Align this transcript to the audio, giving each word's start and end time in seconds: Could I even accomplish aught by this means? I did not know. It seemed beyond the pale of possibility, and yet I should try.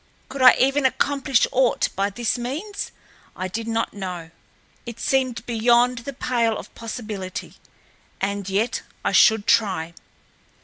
Could 0.29 0.41
I 0.41 0.55
even 0.59 0.83
accomplish 0.87 1.45
aught 1.51 1.89
by 1.95 2.09
this 2.09 2.35
means? 2.35 2.91
I 3.35 3.47
did 3.47 3.67
not 3.67 3.93
know. 3.93 4.31
It 4.83 4.99
seemed 4.99 5.45
beyond 5.45 5.99
the 5.99 6.13
pale 6.13 6.57
of 6.57 6.73
possibility, 6.73 7.57
and 8.19 8.49
yet 8.49 8.81
I 9.05 9.11
should 9.11 9.45
try. 9.45 9.93